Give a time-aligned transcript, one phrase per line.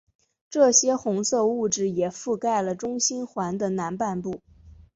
[0.49, 4.41] 这些红色物质也覆盖了中心环的南半部。